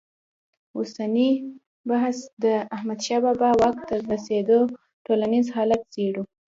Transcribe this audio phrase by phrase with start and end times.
[0.77, 1.29] اوسني
[1.89, 4.59] بحث کې د احمدشاه بابا واک ته تر رسېدو
[5.05, 6.23] ټولنیز حالت څېړو.